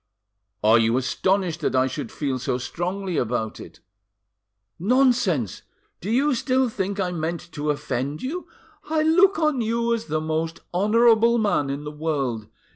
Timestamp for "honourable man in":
10.73-11.83